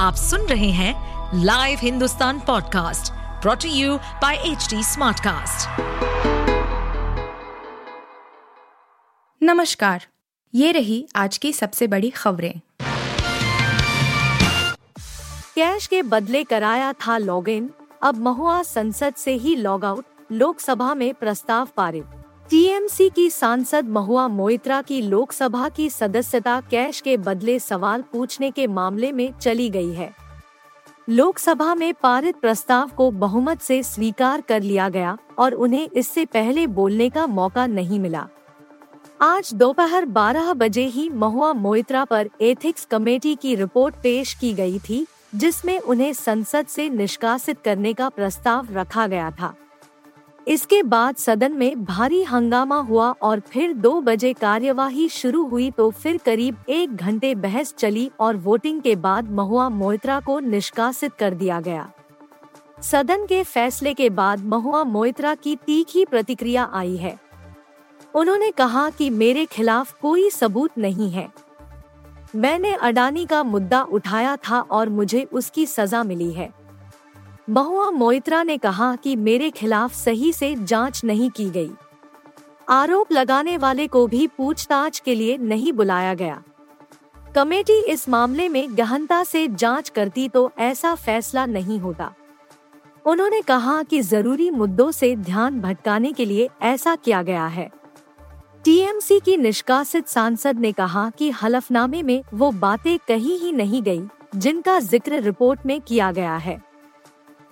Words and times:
आप 0.00 0.14
सुन 0.14 0.40
रहे 0.40 0.70
हैं 0.70 1.40
live 1.44 1.78
Hindustan 1.82 2.38
podcast 2.40 3.12
brought to 3.42 3.68
you 3.68 3.96
by 3.96 4.36
H 4.36 4.68
Smartcast. 4.74 5.80
नमस्कार, 9.42 10.06
ये 10.54 10.72
रही 10.72 11.08
आज 11.16 11.38
की 11.38 11.52
सबसे 11.52 11.86
बड़ी 11.86 12.10
खबरें 12.10 12.60
कैश 15.54 15.86
के 15.86 16.02
बदले 16.02 16.44
कराया 16.44 16.92
था 16.92 17.18
लॉग 17.18 17.48
इन, 17.48 17.70
अब 18.02 18.16
महुआ 18.16 18.62
संसद 18.62 19.14
से 19.14 19.34
ही 19.34 19.56
लॉग 19.56 19.84
आउट, 19.84 20.04
लोकसभा 20.32 20.94
में 20.94 21.14
प्रस्ताव 21.14 21.68
पारित 21.76 22.04
टीएमसी 22.50 23.08
की 23.10 23.30
सांसद 23.30 23.88
महुआ 23.88 24.28
मोइत्रा 24.28 24.82
की 24.82 25.00
लोकसभा 25.02 25.68
की 25.68 25.90
सदस्यता 25.90 26.60
कैश 26.60 27.00
के 27.00 27.16
बदले 27.16 27.58
सवाल 27.58 28.02
पूछने 28.02 28.50
के 28.50 28.66
मामले 28.66 29.12
में 29.12 29.32
चली 29.38 29.68
गई 29.70 29.92
है। 29.92 30.10
लोकसभा 31.08 31.74
में 31.74 31.94
पारित 31.94 32.36
प्रस्ताव 32.36 32.90
को 32.96 33.10
बहुमत 33.10 33.60
से 33.60 33.82
स्वीकार 33.82 34.40
कर 34.40 34.62
लिया 34.62 34.88
गया 34.88 35.16
और 35.38 35.54
उन्हें 35.54 35.88
इससे 35.88 36.24
पहले 36.24 36.66
बोलने 36.66 37.08
का 37.10 37.26
मौका 37.26 37.66
नहीं 37.66 38.00
मिला। 38.00 38.26
आज 39.20 39.54
दोपहर 39.54 40.04
12 40.04 40.52
बजे 40.52 40.86
ही 40.86 41.08
महुआ 41.08 41.52
मोइत्रा 41.52 42.04
पर 42.04 42.30
एथिक्स 42.40 42.84
कमेटी 42.84 43.34
की 43.34 43.54
रिपोर्ट 43.54 43.94
पेश 44.02 44.34
की 44.34 44.52
गई 44.52 44.78
थी, 44.78 45.06
जिसमें 45.34 45.78
उन्हें 45.78 46.12
संसद 46.12 46.66
से 46.66 46.88
निष्कासित 46.88 47.60
करने 47.64 47.92
का 47.92 48.08
प्रस्ताव 48.08 48.66
रखा 48.72 49.06
गया 49.06 49.30
था। 49.30 49.54
इसके 50.48 50.82
बाद 50.82 51.16
सदन 51.16 51.52
में 51.52 51.84
भारी 51.84 52.22
हंगामा 52.22 52.76
हुआ 52.76 53.10
और 53.22 53.40
फिर 53.40 53.72
दो 53.72 54.00
बजे 54.00 54.32
कार्यवाही 54.32 55.08
शुरू 55.08 55.44
हुई 55.46 55.70
तो 55.70 55.90
फिर 55.90 56.16
करीब 56.16 56.56
एक 56.68 56.96
घंटे 56.96 57.34
बहस 57.34 57.74
चली 57.74 58.10
और 58.20 58.36
वोटिंग 58.36 58.82
के 58.82 58.96
बाद 58.96 59.30
महुआ 59.30 59.68
मोइत्रा 59.68 60.20
को 60.20 60.40
निष्कासित 60.40 61.14
कर 61.14 61.34
दिया 61.34 61.60
गया। 61.60 61.90
सदन 62.82 63.26
के 63.26 63.42
फैसले 63.42 63.94
के 63.94 64.10
बाद 64.10 64.44
महुआ 64.44 64.84
मोइत्रा 64.84 65.34
की 65.34 65.56
तीखी 65.56 66.04
प्रतिक्रिया 66.04 66.70
आई 66.72 66.96
है। 66.96 67.18
उन्होंने 68.14 68.50
कहा 68.50 68.90
कि 68.90 69.10
मेरे 69.10 69.44
खिलाफ 69.46 69.92
कोई 70.02 70.30
सबूत 70.30 70.78
नहीं 70.78 71.10
है। 71.10 71.28
मैंने 72.36 72.74
अडानी 72.74 73.26
का 73.26 73.42
मुद्दा 73.42 73.82
उठाया 73.82 74.36
था 74.36 74.60
और 74.60 74.88
मुझे 74.88 75.24
उसकी 75.32 75.66
सजा 75.66 76.02
मिली 76.02 76.32
है। 76.32 76.59
महुआ 77.48 77.90
मोइत्रा 77.90 78.42
ने 78.42 78.56
कहा 78.58 78.94
कि 78.96 79.16
मेरे 79.16 79.50
खिलाफ 79.50 79.94
सही 79.94 80.32
से 80.32 80.54
जाँच 80.56 81.04
नहीं 81.04 81.30
की 81.30 81.48
गई। 81.50 81.70
आरोप 82.68 83.12
लगाने 83.12 83.56
वाले 83.56 83.86
को 83.86 84.06
भी 84.06 84.26
पूछताछ 84.26 84.98
के 84.98 85.14
लिए 85.14 85.36
नहीं 85.36 85.72
बुलाया 85.72 86.14
गया। 86.14 86.42
कमेटी 87.34 87.80
इस 87.82 88.08
मामले 88.08 88.48
में 88.48 88.76
गहनता 88.78 89.24
से 89.24 89.46
जाँच 89.48 89.88
करती 89.88 90.28
तो 90.28 90.50
ऐसा 90.58 90.94
फैसला 90.94 91.46
नहीं 91.46 91.78
होता। 91.78 92.12
उन्होंने 93.06 93.40
कहा 93.42 93.82
कि 93.82 94.00
ज़रूरी 94.00 94.50
मुद्दों 94.50 94.90
से 94.90 95.14
ध्यान 95.16 95.60
भटकाने 95.60 96.12
के 96.12 96.24
लिए 96.24 96.48
ऐसा 96.62 96.94
किया 96.94 97.22
गया 97.22 97.46
है। 97.46 97.70
टीएमसी 98.64 99.20
की 99.20 99.36
निष्कासित 99.36 100.08
सांसद 100.08 100.58
ने 100.58 100.72
कहा 100.72 101.10
कि 101.10 101.30
हलफनामे 101.32 102.02
में 102.02 102.22
वो 102.34 102.50
बातें 102.50 102.98
कही 103.08 103.36
ही 103.36 103.52
नहीं 103.52 103.82
गई, 103.82 104.02
जिनका 104.36 104.78
ज़िक्र 104.80 105.20
रिपोर्ट 105.20 105.66
में 105.66 105.80
किया 105.80 106.10
गया 106.12 106.36
है। 106.36 106.69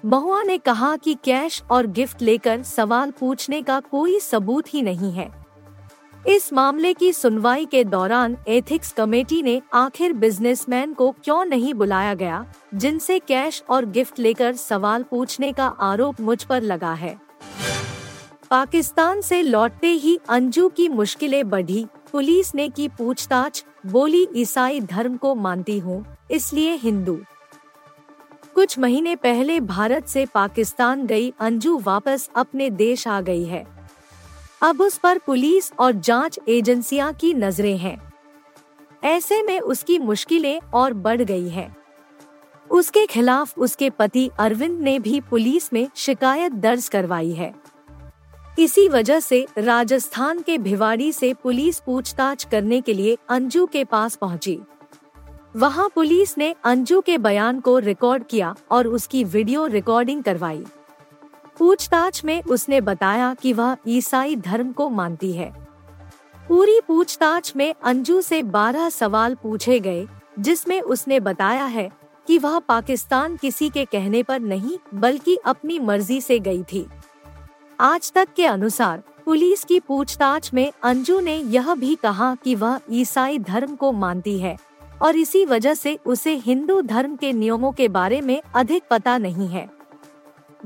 महुआ 0.04 0.42
ने 0.42 0.56
कहा 0.58 0.96
कि 0.96 1.16
कैश 1.24 1.62
और 1.70 1.86
गिफ्ट 1.86 2.22
लेकर 2.22 2.62
सवाल 2.62 3.10
पूछने 3.10 3.60
का 3.62 3.78
कोई 3.80 4.18
सबूत 4.20 4.74
ही 4.74 4.82
नहीं 4.82 5.12
है। 5.12 5.30
इस 6.28 6.52
मामले 6.52 6.92
की 6.94 7.12
सुनवाई 7.12 7.64
के 7.66 7.82
दौरान 7.84 8.36
एथिक्स 8.48 8.92
कमेटी 8.92 9.42
ने 9.42 9.60
आखिर 9.74 10.12
बिजनेसमैन 10.12 10.92
को 10.94 11.10
क्यों 11.24 11.44
नहीं 11.44 11.74
बुलाया 11.74 12.14
गया, 12.14 12.44
जिनसे 12.74 13.18
कैश 13.18 13.62
और 13.70 13.86
गिफ्ट 13.86 14.18
लेकर 14.18 14.54
सवाल 14.56 15.02
पूछने 15.02 15.52
का 15.52 15.66
आरोप 15.66 16.20
मुझ 16.20 16.42
पर 16.44 16.62
लगा 16.62 16.92
है। 16.92 17.16
पाकिस्तान 18.50 19.20
से 19.20 19.42
लौटते 19.42 19.86
ही 19.86 20.18
अंजू 20.28 20.68
की 20.68 20.88
मुश्किलें 20.88 21.48
बढ़ी। 21.50 21.86
पुलिस 22.12 22.54
ने 22.54 22.68
की 22.68 22.88
पूछताछ, 22.88 23.64
बोली, 23.86 24.26
ईसाई 24.36 24.80
धर्म 24.80 25.16
को 25.16 25.34
मानती 25.34 25.78
हूँ, 25.78 26.04
इसलिए 26.30 26.74
हिंदू। 26.74 27.18
कुछ 28.58 28.78
महीने 28.78 29.16
पहले 29.16 29.60
भारत 29.60 30.06
से 30.06 30.26
पाकिस्तान 30.26 31.06
गई 31.06 31.32
अंजू 31.40 31.78
वापस 31.78 32.30
अपने 32.36 32.70
देश 32.70 33.08
आ 33.08 33.20
गई 33.20 33.44
है। 33.44 33.66
अब 34.62 34.80
उस 34.80 34.98
पर 34.98 35.18
पुलिस 35.18 35.72
और 35.78 35.92
जाँच 35.92 36.38
एजेंसियाँ 36.48 37.12
की 37.12 37.34
नज़रें 37.34 37.78
हैं। 37.78 38.12
ऐसे 39.04 39.42
में 39.42 39.60
उसकी 39.60 39.98
मुश्किलें 39.98 40.60
और 40.74 40.92
बढ़ 40.92 41.22
गई 41.22 41.48
है। 41.48 41.76
उसके 42.70 43.06
खिलाफ 43.06 43.58
उसके 43.58 43.90
पति 43.90 44.30
अरविंद 44.38 44.80
ने 44.80 44.98
भी 44.98 45.20
पुलिस 45.20 45.72
में 45.72 45.88
शिकायत 45.96 46.52
दर्ज 46.52 46.88
करवाई 46.88 47.32
है। 47.32 47.54
इसी 48.58 48.88
वजह 48.88 49.20
से 49.20 49.46
राजस्थान 49.58 50.42
के 50.42 50.58
भिवाड़ी 50.58 51.12
से 51.12 51.34
पुलिस 51.34 51.80
पूछताछ 51.80 52.44
करने 52.44 52.80
के 52.80 52.94
लिए 52.94 53.16
अंजू 53.28 53.66
के 53.66 53.84
पास 53.84 54.16
पहुँची। 54.16 54.60
वहाँ 55.56 55.90
पुलिस 55.94 56.38
ने 56.38 56.54
अंजू 56.64 57.00
के 57.00 57.18
बयान 57.18 57.60
को 57.60 57.78
रिकॉर्ड 57.78 58.24
किया 58.24 58.54
और 58.70 58.86
उसकी 58.86 59.24
वीडियो 59.24 59.66
रिकॉर्डिंग 59.66 60.22
करवाई। 60.22 60.64
पूछताछ 61.58 62.24
में 62.24 62.42
उसने 62.42 62.80
बताया 62.80 63.34
कि 63.34 63.52
वह 63.52 63.76
ईसाई 63.88 64.36
धर्म 64.36 64.72
को 64.72 64.88
मानती 64.88 65.32
है। 65.32 65.52
पूरी 66.48 66.80
पूछताछ 66.88 67.56
में 67.56 67.74
अंजू 67.84 68.20
से 68.20 68.42
12 68.42 68.88
सवाल 68.88 69.34
पूछे 69.34 69.80
गए, 69.80 70.06
जिसमें 70.38 70.80
उसने 70.80 71.20
बताया 71.20 71.64
है 71.64 71.90
कि 72.26 72.38
वह 72.38 72.58
पाकिस्तान 72.58 73.36
किसी 73.36 73.70
के 73.70 73.84
कहने 73.84 74.22
पर 74.22 74.40
नहीं, 74.40 74.78
बल्कि 74.94 75.36
अपनी 75.36 75.78
मर्ज़ी 75.78 76.20
से 76.20 76.38
गई 76.38 76.62
थी। 76.62 76.86
आज 77.80 78.12
तक 78.12 78.28
के 78.36 78.46
अनुसार, 78.46 79.02
पुलिस 79.24 79.64
की 79.64 79.80
पूछताछ 79.80 80.54
में 80.54 80.72
अंजू 80.82 81.20
ने 81.20 81.36
यह 81.36 81.74
भी 81.74 81.94
कहा 81.94 82.34
कि 82.34 82.54
वह 82.54 82.80
ईसाई 82.90 83.38
धर्म 83.38 83.74
को 83.76 83.92
मानती 83.92 84.38
है। 84.38 84.67
और 85.02 85.16
इसी 85.16 85.44
वजह 85.44 85.74
से 85.74 85.98
उसे 86.06 86.34
हिंदू 86.36 86.80
धर्म 86.80 87.16
के 87.16 87.32
नियमों 87.32 87.72
के 87.72 87.88
बारे 87.88 88.20
में 88.20 88.40
अधिक 88.54 88.82
पता 88.90 89.18
नहीं 89.18 89.48
है। 89.48 89.68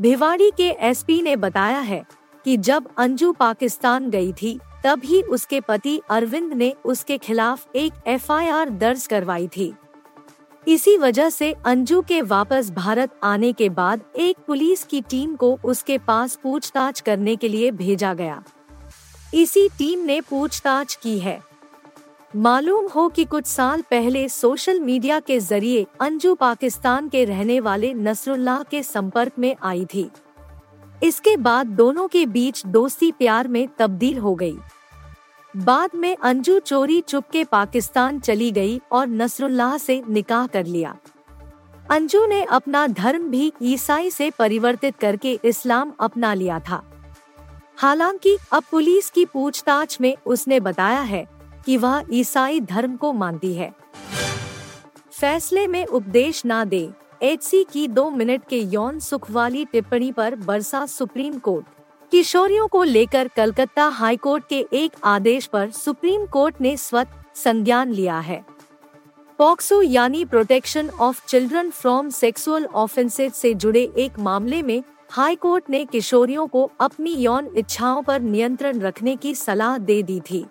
भिवाड़ी 0.01 0.51
के 0.57 0.69
एसपी 0.81 1.23
ने 1.23 1.37
बताया 1.37 1.79
है 1.79 2.05
कि 2.45 2.57
जब 2.57 2.89
अंजू 2.97 3.33
पाकिस्तान 3.33 4.11
गई 4.11 4.33
थी 4.33 4.59
तब 4.85 5.01
ही 5.05 5.23
उसके 5.23 5.61
पति 5.61 6.01
अरविंद 6.11 6.53
ने 6.53 6.75
उसके 6.85 7.19
खिलाफ 7.19 7.67
एक 7.77 7.93
एफआईआर 8.07 8.71
दर्ज 8.71 9.07
करवाई 9.07 9.49
थी। 9.49 9.73
इसी 10.69 10.97
वजह 10.97 11.31
से 11.31 11.55
अंजू 11.67 12.03
के 12.03 12.23
वापस 12.23 12.71
भारत 12.71 13.11
आने 13.23 13.53
के 13.53 13.69
बाद 13.69 14.01
एक 14.17 14.37
पुलिस 14.47 14.85
की 14.85 15.01
टीम 15.01 15.37
को 15.37 15.59
उसके 15.65 15.99
पास 15.99 16.39
पूछताछ 16.43 17.01
करने 17.01 17.37
के 17.37 17.49
लिए 17.49 17.71
भेजा 17.71 18.15
गया। 18.15 18.43
इसी 19.35 19.69
टीम 19.69 20.01
ने 20.01 20.21
पूछताछ 20.21 20.95
की 20.95 21.19
है। 21.19 21.52
मालूम 22.37 22.87
हो 22.87 23.09
कि 23.09 23.25
कुछ 23.25 23.47
साल 23.47 23.83
पहले 23.83 24.29
सोशल 24.29 24.81
मीडिया 24.81 25.21
के 25.21 25.39
ज़रिए 25.41 25.87
अंजू 26.01 26.35
पाकिस्तान 26.35 27.09
के 27.09 27.25
रहने 27.25 27.61
वाले 27.61 27.95
नसरुल्लाह 27.95 28.63
के 28.63 28.83
संपर्क 28.83 29.33
में 29.39 29.57
आई 29.63 29.85
थी। 29.85 30.11
इसके 31.03 31.37
बाद 31.37 31.67
दोनों 31.67 32.07
के 32.09 32.27
बीच 32.27 32.67
दोस्ती 32.67 33.11
प्यार 33.13 33.49
में 33.49 33.69
तब्दील 33.79 34.19
हो 34.19 34.35
गई। 34.35 34.57
बाद 35.57 35.91
में 35.95 36.17
अंजू 36.17 36.59
चोरी 36.59 37.01
चुप 37.01 37.25
के 37.33 37.45
पाकिस्तान 37.45 38.21
चली 38.21 38.51
गई 38.51 38.81
और 38.93 39.07
नसरुल्लाह 39.07 39.77
से 39.79 40.03
निकाह 40.09 40.47
कर 40.47 40.67
लिया। 40.67 40.97
अंजू 41.91 42.27
ने 42.27 42.43
अपना 42.43 42.87
धर्म 42.87 43.29
भी 43.31 43.53
ईसाई 43.63 44.11
से 44.11 44.31
परिवर्तित 44.31 44.97
करके 44.97 45.39
इस्लाम 45.45 45.93
अपना 46.01 46.35
लिया 46.35 46.61
था। 46.61 46.83
हालाँकि 47.77 48.37
अब 48.53 48.63
पुलिस 48.71 49.11
की 49.11 49.25
पूछताछ 49.25 50.01
में 50.01 50.17
उसने 50.27 50.61
बताया 50.61 51.01
है 51.01 51.27
कि 51.67 51.77
वह 51.77 52.05
ईसाई 52.13 52.61
धर्म 52.61 52.97
को 52.97 53.13
मानती 53.13 53.53
है। 53.55 53.73
फैसले 55.13 55.67
में 55.67 55.85
उपदेश 55.87 56.45
ना 56.45 56.65
दे 56.65 56.89
एच 57.23 57.51
की 57.73 57.87
दो 57.89 58.09
मिनट 58.11 58.43
के 58.49 58.59
यौन 58.59 58.99
सुख 59.01 59.31
वाली 59.31 59.65
टिप्पणी 59.65 60.11
पर 60.13 60.35
बरसा 60.37 60.85
सुप्रीम 60.87 61.39
कोर्ट। 61.39 61.67
किशोरियों 62.13 62.67
को 62.69 62.83
लेकर 62.83 63.29
कलकत्ता 63.29 63.85
हाई 63.89 64.17
कोर्ट 64.17 64.49
के 64.49 64.65
एक 64.73 64.97
आदेश 65.05 65.47
पर 65.47 65.71
सुप्रीम 65.71 66.27
कोर्ट 66.27 66.61
ने 66.61 66.77
स्वत 66.77 67.11
संज्ञान 67.35 67.93
लिया 67.93 68.19
है। 68.19 68.45
पॉक्सो 69.39 69.81
यानी 69.83 70.25
protection 70.25 70.89
of 71.01 71.25
children 71.27 71.71
from 71.71 72.11
sexual 72.11 72.65
offences 72.65 73.33
से 73.33 73.53
जुड़े 73.55 73.83
एक 73.99 74.19
मामले 74.19 74.63
में 74.63 74.83
हाई 75.11 75.37
कोर्ट 75.37 75.71
ने 75.71 75.85
किशोरियों 75.85 76.47
को 76.47 76.71
अपनी 76.81 77.15
यौन 77.15 77.49
इच्छाओं 77.57 78.03
पर 78.03 78.21
नियंत्रण 78.21 78.81
रखने 78.81 79.17
की 79.17 79.35
सलाह 79.35 79.79
दे 79.79 80.03
दी 80.03 80.21
थी। 80.21 80.45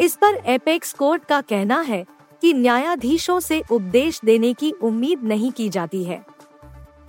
इस 0.00 0.16
पर 0.16 0.34
एपेक्स 0.46 0.92
कोर्ट 0.92 1.24
का 1.24 1.40
कहना 1.40 1.80
है 1.80 2.06
कि 2.40 2.52
न्यायाधीशों 2.54 3.40
से 3.40 3.62
उपदेश 3.70 4.20
देने 4.24 4.54
की 4.54 4.70
उम्मीद 4.70 5.22
नहीं 5.22 5.52
की 5.52 5.68
जाती 5.68 6.04
है। 6.04 6.26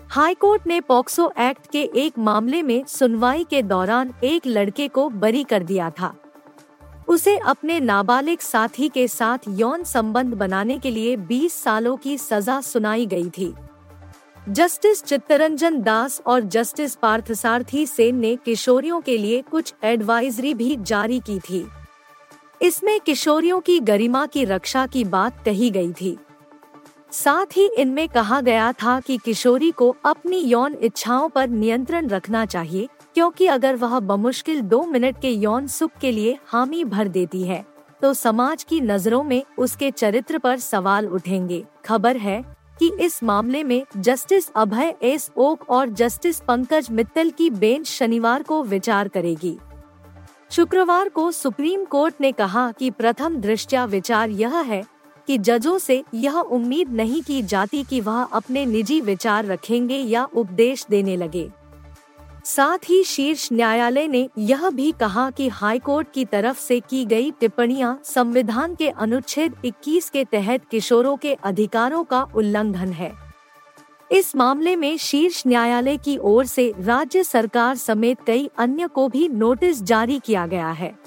हाई 0.10 0.34
कोर्ट 0.34 0.68
ने 0.68 0.82
पॉक्सो 0.82 1.34
एक्ट 1.40 1.72
के 1.72 1.82
एक 1.96 2.20
मामले 2.20 2.64
में 2.64 2.84
सुनवाई 2.88 3.44
के 3.44 3.62
दौरान 3.62 4.14
एक 4.24 4.48
लड़के 4.48 4.88
को 4.88 5.10
बरी 5.10 5.44
कर 5.44 5.64
दिया 5.64 5.90
था। 5.90 6.16
उसे 7.08 7.38
अपने 7.38 7.80
नाबालिग 7.80 8.40
साथी 8.40 8.90
के 8.90 9.08
साथ 9.08 9.38
यौन 9.50 9.84
संबंध 9.84 10.34
बनाने 10.34 10.80
के 10.80 10.92
लिए 10.92 11.18
20 11.18 11.64
सालों 11.64 11.98
की 11.98 12.18
सजा 12.18 12.62
सुनाई 12.62 13.06
गई 13.06 13.30
थी। 13.30 13.54
जस्टिस 14.50 15.04
चित्तरंजन 15.04 15.82
दास 15.82 16.22
और 16.28 16.42
जस्टिस 16.42 16.96
पार्थसारथी 16.96 17.86
सेन 17.86 18.16
ने 18.16 18.36
किशोरियों 18.36 19.02
के 19.02 19.18
लिए 19.18 19.42
कुछ 19.42 19.74
एडवाइजरी 19.84 20.54
भी 20.54 20.76
जारी 20.76 21.20
की 21.20 21.40
थी। 21.40 21.68
इसमें 22.62 23.00
किशोरियों 23.00 23.60
की 23.60 23.80
गरिमा 23.80 24.26
की 24.26 24.44
रक्षा 24.46 24.86
की 24.88 25.04
बात 25.06 25.44
कही 25.46 25.70
गई 25.70 25.92
थी। 25.92 26.18
साथ 27.12 27.56
ही 27.56 27.66
इनमें 27.78 28.08
कहा 28.10 28.40
गया 28.42 28.72
था 28.74 29.00
कि 29.00 29.18
किशोरी 29.18 29.70
को 29.72 29.96
अपनी 30.06 30.40
यौन 30.40 30.76
इच्छाओं 30.82 31.30
पर 31.30 31.48
नियंत्रण 31.50 32.08
रखना 32.10 32.46
चाहिए, 32.46 32.88
क्योंकि 33.16 33.46
अगर 33.48 33.76
वह 33.76 34.00
बमुश्किल 34.02 34.62
दो 34.64 34.84
मिनट 34.86 35.20
के 35.22 35.30
यौन 35.30 35.68
सुख 35.70 35.92
के 36.02 36.12
लिए 36.12 36.38
हामी 36.48 36.84
भर 36.86 37.08
देती 37.08 37.44
है 37.44 37.66
तो 38.02 38.14
समाज 38.14 38.64
की 38.64 38.80
नज़रों 38.82 39.24
में 39.24 39.44
उसके 39.58 39.90
चरित्र 39.92 40.38
पर 40.38 40.60
सवाल 40.60 41.08
उठेंगे। 41.08 41.64
खबर 41.86 42.18
है 42.18 42.42
कि 42.80 42.92
इस 43.02 43.22
मामले 43.24 43.64
में 43.64 43.84
जस्टिस 43.98 44.50
अभय 44.52 44.94
एस 45.04 45.30
ओक 45.38 45.70
और 45.70 45.90
जस्टिस 45.92 46.40
पंकज 46.40 46.88
मित्तल 46.92 47.30
की 47.30 47.50
बेंच 47.50 47.88
शनिवार 47.88 48.44
को 48.44 48.64
विचार 48.64 49.08
करेगी। 49.08 49.58
शुक्रवार 50.52 51.10
को 51.10 51.32
सुप्रीम 51.32 51.86
कोर्ट 51.86 52.16
ने 52.22 52.32
कहा 52.32 52.72
कि 52.72 52.90
प्रथम 52.92 53.36
दृष्टया 53.36 53.86
विचार 53.86 54.30
यह 54.30 54.58
है 54.58 54.84
कि 55.28 55.38
जजों 55.38 55.78
से 55.80 56.04
यह 56.14 56.36
उम्मीद 56.36 56.90
नहीं 56.90 57.22
की 57.22 57.44
जाती 57.44 57.84
कि 57.84 58.02
वह 58.02 58.24
अपने 58.24 58.66
निजी 58.66 59.02
विचार 59.02 59.46
रखेंगे 59.46 59.98
या 59.98 60.28
उपदेश 60.36 60.86
देने 60.90 61.18
लगे। 61.18 61.50
साथ 62.46 62.78
ही 62.90 63.04
शीर्ष 63.04 63.50
न्यायालय 63.54 64.08
ने 64.08 64.30
यह 64.38 64.70
भी 64.70 64.92
कहा 64.92 65.32
कि 65.32 65.48
हाईकोर्ट 65.48 66.08
की 66.14 66.26
तरफ़ 66.26 66.60
से 66.60 66.80
की 66.80 67.06
गई 67.06 67.32
टिप्पणियाँ 67.32 68.00
संविधान 68.04 68.76
के 68.76 68.90
अनुच्छेद 68.90 69.56
21 69.66 70.10
के 70.10 70.24
तहत 70.24 70.62
किशोरों 70.72 71.18
के 71.18 71.34
अधिकारों 71.34 72.04
का 72.04 72.28
उल्लंघन 72.36 72.92
है। 72.94 73.31
इस 74.12 74.36
मामले 74.36 74.76
में 74.76 74.98
शीर्ष 74.98 75.44
न्यायालय 75.48 75.98
की 75.98 76.18
ओर 76.18 76.46
से 76.46 76.74
राज्य 76.80 77.24
सरकार 77.24 77.76
समेत 77.76 78.18
कई 78.28 78.50
अन्य 78.58 78.88
को 78.88 79.08
भी 79.08 79.28
नोटिस 79.28 79.84
जारी 79.84 80.20
किया 80.20 80.48
गया 80.48 80.72
है। 80.72 81.00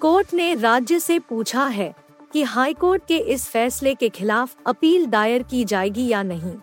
कोर्ट 0.00 0.34
ने 0.34 0.54
राज्य 0.54 1.00
से 1.00 1.18
पूछा 1.18 1.66
है 1.66 1.94
कि 2.32 2.42
हाईकोर्ट 2.42 3.02
के 3.08 3.16
इस 3.16 3.46
फैसले 3.48 3.94
के 3.94 4.08
खिलाफ 4.08 4.56
अपील 4.66 5.06
दायर 5.06 5.42
की 5.42 5.64
जाएगी 5.64 6.08
या 6.08 6.22
नहीं। 6.22 6.54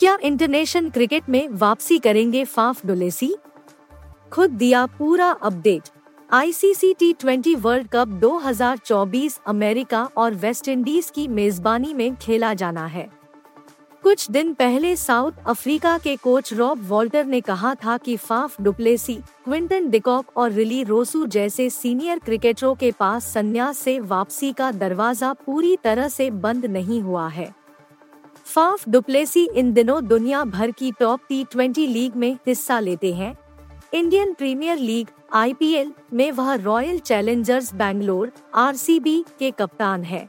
क्या 0.00 0.18
इंटरनेशनल 0.22 0.90
क्रिकेट 0.90 1.28
में 1.28 1.48
वापसी 1.48 1.98
करेंगे 1.98 2.44
फाफ 2.44 2.86
डुलेसी? 2.86 3.34
खुद 4.32 4.50
दिया 4.50 4.86
पूरा 4.86 5.30
update. 5.30 5.82
ICC 6.32 6.94
T 6.94 7.12
twenty 7.12 7.54
world 7.54 7.88
cup 7.88 8.08
2024 8.08 9.40
America 9.46 10.08
और 10.16 10.34
वेस्ट 10.34 10.68
इंडीज 10.68 11.12
की 11.14 11.28
मेजबानी 11.28 11.94
में 11.94 12.16
खेला 12.16 12.54
जाना 12.54 12.86
है। 12.86 13.21
कुछ 14.02 14.30
दिन 14.30 14.52
पहले 14.54 14.94
साउथ 14.96 15.32
अफ्रीका 15.46 15.96
के 15.98 16.14
कोच 16.16 16.52
रॉब 16.52 16.80
वॉल्टर 16.88 17.26
ने 17.26 17.40
कहा 17.40 17.74
था 17.74 17.96
कि 17.96 18.16
फाफ 18.16 18.60
डुप्लेसी, 18.60 19.14
क्विंटन 19.44 19.88
डिकॉक 19.90 20.32
और 20.36 20.50
रिली 20.50 20.82
रोसू 20.84 21.24
जैसे 21.26 21.68
सीनियर 21.70 22.18
क्रिकेटरों 22.18 22.74
के 22.74 22.90
पास 22.90 23.26
संन्यास 23.26 23.78
से 23.78 23.98
वापसी 24.00 24.52
का 24.52 24.70
दरवाज़ा 24.72 25.32
पूरी 25.46 25.76
तरह 25.84 26.08
से 26.08 26.30
बंद 26.30 26.66
नहीं 26.66 27.00
हुआ 27.00 27.28
है। 27.28 27.48
फाफ 28.44 28.88
डुप्लेसी 28.88 29.46
इन 29.46 29.72
दिनों 29.72 30.04
दुनिया 30.06 30.44
भर 30.44 30.70
की 30.70 30.92
टॉप 30.92 31.20
टी 31.28 31.42
ट्वेंटी 31.44 31.86
लीग 31.86 32.16
में 32.16 32.32
हिस्सा 32.46 32.80
लेते 32.80 33.14
हैं। 33.14 33.34
इंडियन 33.94 34.32
प्रीमियर 34.34 34.78
लीग, 34.78 35.08
आईपीएल 35.32 35.92
में 36.12 36.30
वह 36.32 36.54
रॉयल 36.54 36.98
चैलेंजर्स 36.98 37.74
बैंगलोर, 37.74 38.32
आरसीबी 38.54 39.24
के 39.38 39.50
कप्तान 39.50 40.04
है। 40.04 40.28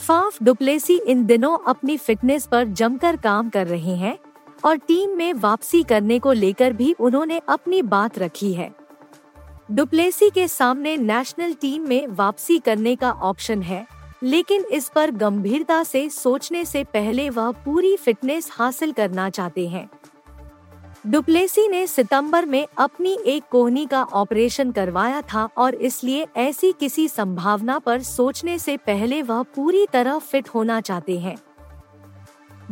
फाफ 0.00 0.42
डुप्लेसी 0.42 0.94
इन 1.06 1.24
दिनों 1.26 1.56
अपनी 1.68 1.96
फिटनेस 1.96 2.46
पर 2.46 2.64
जमकर 2.64 3.16
काम 3.16 3.48
कर 3.48 3.66
रहे 3.66 3.94
हैं 3.96 4.16
और 4.64 4.76
टीम 4.78 5.10
में 5.10 5.32
वापसी 5.32 5.82
करने 5.82 6.18
को 6.18 6.32
लेकर 6.32 6.72
भी 6.72 6.92
उन्होंने 7.00 7.40
अपनी 7.48 7.82
बात 7.82 8.18
रखी 8.18 8.52
है। 8.52 8.70
डुप्लेसी 9.70 10.30
के 10.30 10.46
सामने 10.48 10.96
नेशनल 10.96 11.52
टीम 11.52 11.88
में 11.88 12.06
वापसी 12.06 12.58
करने 12.58 12.96
का 12.96 13.10
ऑप्शन 13.12 13.62
है, 13.62 13.86
लेकिन 14.22 14.64
इस 14.64 14.90
पर 14.94 15.10
गंभीरता 15.10 15.82
से 15.82 16.08
सोचने 16.08 16.64
से 16.64 16.84
पहले 16.84 17.28
वह 17.30 17.50
पूरी 17.64 17.96
फिटनेस 17.96 18.48
हासिल 18.52 18.92
करना 18.92 19.30
चाहते 19.30 19.68
हैं। 19.68 19.88
डुप्लेसी 21.06 21.68
ने 21.68 21.86
सितंबर 21.86 22.46
में 22.46 22.66
अपनी 22.78 23.16
एक 23.26 23.42
कोहनी 23.50 23.86
का 23.86 24.02
ऑपरेशन 24.02 24.72
करवाया 24.72 25.20
था 25.22 25.48
और 25.56 25.74
इसलिए 25.74 26.26
ऐसी 26.36 26.72
किसी 26.72 27.08
संभावना 27.08 27.78
पर 27.78 28.02
सोचने 28.02 28.58
से 28.58 28.76
पहले 28.76 29.22
वह 29.22 29.42
पूरी 29.42 29.86
तरह 29.92 30.18
फिट 30.18 30.48
होना 30.48 30.80
चाहते 30.80 31.18
हैं। 31.18 31.36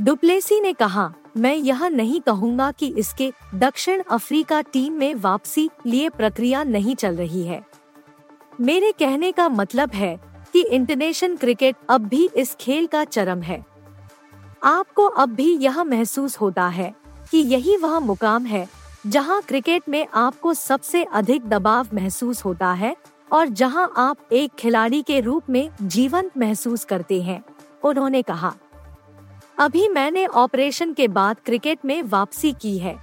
डुप्लेसी 0.01 0.61
ने 0.61 0.73
कहा, 0.73 1.13
मैं 1.37 1.55
यह 1.57 1.89
नहीं 1.89 2.21
कहूँगा 2.21 2.71
कि 2.73 2.89
इसके 2.89 3.33
दक्षिण 3.55 4.03
अफ्रीका 4.11 4.61
टीम 4.61 4.93
में 4.93 5.15
वापसी 5.15 5.69
लिए 5.87 6.09
प्रक्रिया 6.09 6.63
नहीं 6.65 6.95
चल 6.95 7.17
रही 7.17 7.43
है। 7.43 7.63
मेरे 8.61 8.93
कहने 8.93 9.33
का 9.33 9.49
मतलब 9.49 9.91
है 9.91 10.17
कि 10.53 10.63
इंटरनेशनल 10.63 11.37
क्रिकेट 11.37 11.77
अब 11.89 12.09
भी 12.09 12.29
इस 12.37 12.57
खेल 12.61 12.87
का 12.87 13.05
चरम 13.05 13.43
है। 13.43 13.65
आपको 14.65 15.07
अब 15.07 15.29
भी 15.29 15.57
यह 15.57 15.85
महसूस 15.85 16.37
होता 16.37 16.69
है। 16.69 16.95
कि 17.33 17.39
यही 17.39 17.77
वह 17.77 17.99
मुकाम 18.01 18.47
है, 18.47 18.67
जहाँ 19.07 19.41
क्रिकेट 19.43 19.89
में 19.89 20.07
आपको 20.15 20.55
सबसे 20.55 21.03
अधिक 21.05 21.49
दबाव 21.49 21.89
महसूस 21.95 22.45
होता 22.45 22.73
है 22.73 22.95
और 23.31 23.49
जहाँ 23.49 23.93
आप 23.97 24.33
एक 24.33 24.55
खिलाड़ी 24.59 25.03
के 25.03 25.21
रूप 25.21 25.51
में 25.51 25.69
जीवंत 25.83 26.39
महसूस 26.39 26.85
करते 26.85 27.21
हैं, 27.23 27.43
उन्होंने 27.85 28.23
कहा 28.23 28.55
अभी 29.59 29.89
मैंने 29.89 30.27
ऑपरेशन 30.27 30.93
के 30.93 31.09
बाद 31.09 31.37
क्रिकेट 31.45 31.79
में 31.85 32.03
वापसी 32.03 32.53
की 32.53 32.77
है 32.79 32.97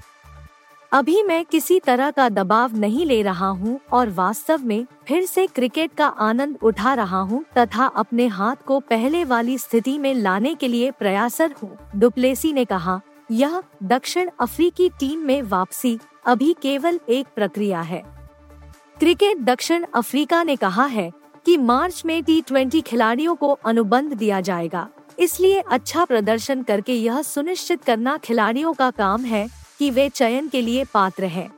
अभी 0.92 1.22
मैं 1.24 1.44
किसी 1.46 1.80
तरह 1.80 2.12
का 2.12 2.28
दबाव 2.30 2.76
नहीं 2.78 3.06
ले 3.06 3.22
रहा 3.22 3.48
हूँ 3.48 3.80
और 3.92 4.10
वास्तव 4.10 4.62
में 4.64 4.86
फिर 5.08 5.26
से 5.26 5.46
क्रिकेट 5.48 5.94
का 5.94 6.08
आनंद 6.08 6.58
उठा 6.64 6.94
रहा 6.94 7.20
हूँ 7.20 7.44
तथा 7.58 7.86
अपने 7.96 8.28
हाथ 8.28 8.64
को 8.66 8.80
पहले 8.80 9.24
वाली 9.24 9.58
स्थिति 9.58 9.98
में 9.98 10.14
लाने 10.14 10.54
के 10.56 10.68
लिए 10.68 10.92
प्रयासर 10.92 11.56
हूँ। 11.64 11.78
डुप्लेसी 11.96 12.54
ने 12.54 12.66
कहा 12.66 13.00
यह 13.32 13.64
दक्षिण 13.84 14.30
अफ्रीकी 14.40 14.90
टीम 14.90 15.20
में 15.20 15.42
वापसी, 15.42 16.00
अभी 16.26 16.56
केवल 16.62 17.00
एक 17.10 17.28
प्रक्रिया 17.36 17.82
है। 17.82 18.04
क्रिकेट 19.00 19.38
दक्षिण 19.38 19.86
अफ्रीका 19.96 20.44
ने 20.44 20.56
कहा 20.56 20.86
है 20.86 21.12
कि 21.46 21.58
मार्च 21.58 22.04
में 22.06 22.24
टी 22.24 22.42
ट्वेंटी 22.42 22.82
खिलाड़ियों 22.82 23.36
को 23.36 23.48
अनुबंध 23.48 24.14
दिया 24.14 24.42
जाएगा। 24.42 24.88
इसलिए 25.20 25.60
अच्छा 25.60 26.06
प्रदर्शन 26.06 26.64
करके 26.64 26.94
यह 26.94 27.22
सुनिश्चित 27.22 27.84
करना 27.84 28.18
खिलाड़ियों 28.18 28.74
का 28.74 28.92
काम 28.92 29.22
है 29.22 29.48
कि 29.80 29.90
वे 29.90 30.10
चयन 30.10 30.48
के 30.48 30.62
लिए 30.62 30.84
पात्र 30.84 31.24
हैं। 31.24 31.52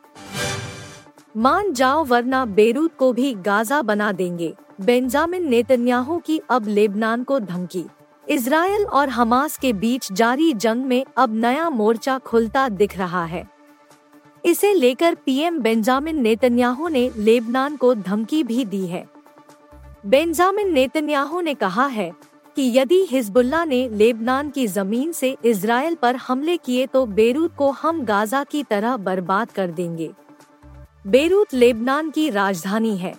मान 1.37 1.73
जाओ 1.73 2.03
वरना 2.05 2.45
बेरूत 2.45 2.95
को 2.97 3.13
भी 3.13 3.33
गाजा 3.33 3.81
बना 3.81 4.11
देंगे। 4.11 4.53
बेंजामिन 4.81 5.49
नेतन्याहू 5.49 6.17
की 6.17 6.41
अब 6.49 6.67
लेबनान 6.67 7.23
को 7.23 7.39
धमकी। 7.39 7.85
इसराइल 8.29 8.85
और 8.85 9.09
हमास 9.09 9.57
के 9.57 9.71
बीच 9.73 10.11
जारी 10.11 10.53
जंग 10.53 10.85
में 10.85 11.05
अब 11.17 11.33
नया 11.35 11.69
मोर्चा 11.69 12.17
खुलता 12.17 12.67
दिख 12.69 12.97
रहा 12.97 13.23
है। 13.25 13.45
इसे 14.43 14.73
लेकर 14.73 15.15
पीएम 15.15 15.59
बेंजामिन 15.59 16.21
नेतन्याहू 16.21 16.87
ने 16.87 17.09
लेबनान 17.17 17.75
को 17.75 17.93
धमकी 17.95 18.43
भी 18.43 18.65
दी 18.65 18.85
है। 18.87 19.05
बेंजामिन 20.05 20.73
नेतन्याहू 20.73 21.41
ने 21.41 21.53
कहा 21.53 21.85
है 21.85 22.11
कि 22.57 22.71
यदि 22.77 23.01
हिजबुल्ला 23.09 23.63
ने 23.65 23.87
लेबनान 23.89 24.49
की 24.49 24.65
ज़मीन 24.67 25.11
से 25.11 25.35
इसराइल 25.45 25.95
पर 25.95 26.15
हमले 26.15 26.57
किए 26.57 26.85
तो 26.85 27.05
बेरूत 27.05 27.55
को 27.55 27.69
हम 27.71 28.03
गाजा 28.05 28.43
की 28.43 28.63
तरह 28.63 28.97
बर्बाद 28.97 29.51
कर 29.51 29.71
देंगे। 29.71 30.11
बेरूत 31.07 31.53
लेबनान 31.53 32.09
की 32.09 32.29
राजधानी 32.29 32.95
है। 32.97 33.13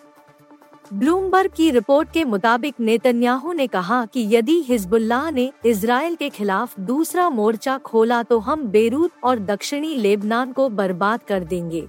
ब्लूमबर्ग 0.92 1.50
की 1.50 1.71
रिपोर्ट 1.71 2.11
के 2.12 2.25
मुताबिक 2.25 2.75
नेतन्याहू 2.80 3.52
ने 3.52 3.66
कहा 3.66 4.04
कि 4.04 4.25
यदि 4.30 4.54
हिजबुल्लाह 4.68 5.30
ने 5.30 5.50
इसराइल 5.66 6.14
के 6.14 6.28
खिलाफ 6.28 6.78
दूसरा 6.80 7.28
मोर्चा 7.30 7.76
खोला 7.78 8.23
तो 8.23 8.38
हम 8.38 8.62
बेरूत 8.66 9.11
और 9.25 9.38
दक्षिणी 9.38 9.95
लेबनान 9.97 10.52
को 10.52 10.68
बर्बाद 10.68 11.23
कर 11.23 11.45
देंगे 11.45 11.87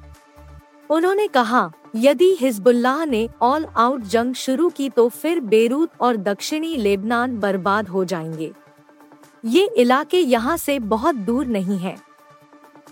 उन्होंने 0.89 1.27
कहा, 1.27 1.71
यदि 1.95 2.35
हिजबुल्लाह 2.41 3.05
ने 3.05 3.27
ऑल 3.41 3.65
आउट 3.77 4.03
जंग 4.03 4.33
शुरू 4.35 4.69
की 4.69 4.89
तो 4.89 5.07
फिर 5.09 5.39
बेरूत 5.39 5.89
और 6.01 6.17
दक्षिणी 6.17 6.75
लेबनान 6.77 7.39
बर्बाद 7.39 7.87
हो 7.87 8.03
जाएँगे 8.05 8.51
ये 9.45 9.65
इलाके 9.77 10.19
यहाँ 10.19 10.57
से 10.57 10.79
बहुत 10.79 11.15
दूर 11.15 11.45
नहीं 11.47 11.77
हैं। 11.77 11.97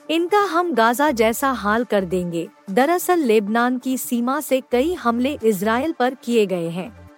इनका 0.09 0.39
हम 0.39 0.73
गाजा 0.73 1.11
जैसा 1.11 1.51
हाल 1.51 1.83
कर 1.83 2.05
देंगे। 2.05 2.47
दरअसल 2.69 3.19
लेबनान 3.19 3.77
की 3.77 3.97
सीमा 3.97 4.39
से 4.39 4.61
कई 4.71 4.93
हमले 4.93 5.39
इसराइल 5.43 5.91
पर 5.91 6.13
किए 6.13 6.45
गए 6.45 6.69
हैं। 6.69 7.09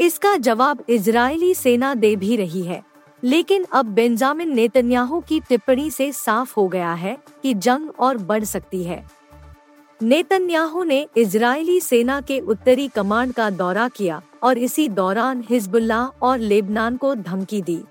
इसका 0.00 0.36
जवाब 0.36 0.84
इजरायली 0.88 1.54
सेना 1.54 1.94
दे 1.94 2.16
भी 2.16 2.36
रही 2.36 2.62
है। 2.62 2.82
लेकिन 3.24 3.66
अब 3.72 3.86
बेंजामिन 3.86 4.54
नेतन्याहू 4.54 5.20
की 5.20 5.40
टिप्पणी 5.40 5.90
से 5.90 6.12
साफ़ 6.12 6.54
हो 6.56 6.68
गया 6.68 6.92
है 6.92 7.18
कि 7.42 7.54
जंग 7.54 7.90
और 7.98 8.18
बढ़ 8.18 8.44
सकती 8.44 8.84
है। 8.84 9.10
नेतन्याहू 10.02 10.84
ने 10.84 11.08
इजरायली 11.16 11.80
सेना 11.80 12.20
के 12.20 12.40
उत्तरी 12.40 12.88
कमांड 12.88 13.32
का 13.32 13.50
दौरा 13.50 13.88
किया 13.88 14.22
और 14.42 14.58
इसी 14.58 14.88
दौरान 14.88 15.44
हिजबुल्लाह 15.50 16.26
और 16.26 16.38
लेबनान 16.38 16.96
को 16.96 17.14
धमकी 17.14 17.62
दी। 17.62 17.82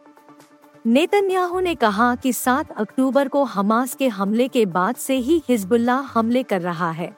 नेतन्याहू 0.85 1.59
ने 1.59 1.75
कहा 1.75 2.15
कि 2.15 2.33
7 2.33 2.71
अक्टूबर 2.71 3.27
को 3.27 3.43
हमास 3.43 3.95
के 3.95 4.07
हमले 4.07 4.47
के 4.47 4.65
बाद 4.65 4.95
से 4.95 5.15
ही 5.15 5.43
हिजबुल्ला 5.49 5.95
हमले 5.95 6.43
कर 6.43 6.61
रहा 6.61 6.91
है। 6.91 7.17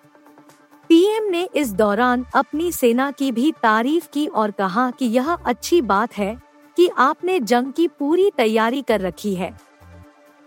पीएम 0.90 1.24
ने 1.24 1.50
इस 1.56 1.74
दौरान 1.74 2.26
अपनी 2.36 2.72
सेना 2.72 3.12
की 3.12 3.32
भी 3.32 3.52
तारीफ़ 3.52 4.08
की 4.14 4.28
और 4.28 4.52
कहा 4.52 4.92
कि 4.92 5.06
यह 5.06 5.32
अच्छी 5.34 5.82
बात 5.82 6.18
है 6.18 6.38
कि 6.78 6.90
आपने 6.98 7.40
जंग 7.40 7.72
की 7.74 7.88
पूरी 7.88 8.32
तैयारी 8.38 8.82
कर 8.82 9.02
रखी 9.02 9.36
है। 9.36 9.60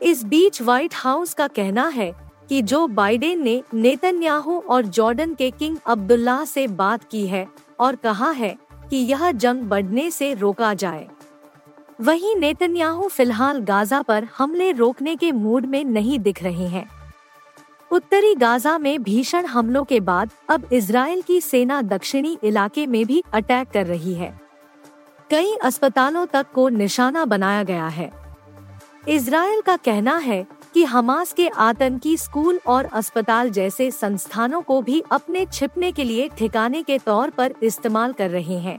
इस 0.02 0.24
बीच 0.24 0.62
व्हाइट 0.62 0.94
हाउस 0.94 1.34
का 1.34 1.48
कहना 1.48 1.88
है 1.88 2.12
कि 2.48 2.62
जो 2.62 2.86
बाइडेन 2.86 3.42
ने 3.42 3.62
नेतन्याहू 3.74 4.58
और 4.58 4.86
जॉर्डन 4.86 5.34
के 5.34 5.50
किंग 5.50 5.76
अब्दुल्ला 5.86 6.44
से 6.44 6.66
बात 6.66 7.04
की 7.04 7.26
है 7.26 7.46
और 7.80 7.96
कहा 7.96 8.30
है 8.30 8.56
कि 8.90 8.96
यह 8.96 9.30
जंग 9.32 9.62
बढ़ने 9.62 10.10
से 10.10 10.34
रोका 10.34 10.74
जाए। 10.74 11.08
वहीं 11.98 12.34
नेतन्याहू 12.36 13.08
फ़िलहाल 13.08 13.60
गाजा 13.60 14.00
पर 14.02 14.26
हमले 14.38 14.72
रोकने 14.72 15.14
के 15.16 15.30
मूड 15.32 15.66
में 15.66 15.84
नहीं 15.84 16.18
दिख 16.18 16.42
रहे 16.42 16.66
हैं। 16.66 16.84
उत्तरी 17.90 18.34
गाजा 18.34 18.78
में 18.78 19.02
भीषण 19.02 19.46
हमलों 19.46 19.84
के 19.84 20.00
बाद 20.00 20.30
अब 20.48 20.68
इसराइल 20.72 21.22
की 21.22 21.40
सेना 21.40 21.82
दक्षिणी 21.82 22.36
इलाके 22.44 22.86
में 22.86 23.04
भी 23.06 23.22
अटैक 23.32 23.68
कर 23.68 23.86
रही 23.86 24.14
है। 24.14 24.40
कई 25.30 25.54
अस्पतालों 25.54 26.26
तक 26.26 26.46
को 26.54 26.68
निशाना 26.68 27.24
बनाया 27.24 27.62
गया 27.62 27.86
है। 27.86 28.10
इसराइल 29.08 29.60
का 29.60 29.76
कहना 29.76 30.16
है 30.16 30.46
कि 30.74 30.84
हमास 30.84 31.32
के 31.32 31.48
आतंकी 31.48 32.16
स्कूल 32.16 32.60
और 32.66 32.84
अस्पताल 32.84 33.50
जैसे 33.50 33.90
संस्थानों 33.90 34.60
को 34.60 34.80
भी 34.82 35.02
अपने 35.12 35.46
छिपने 35.46 35.92
के 35.92 36.04
लिए 36.04 36.28
ठिकाने 36.28 36.82
के 36.82 36.98
तौर 36.98 37.30
पर 37.30 37.54
इस्तेमाल 37.62 38.12
कर 38.12 38.30
रहे 38.30 38.58
हैं। 38.58 38.78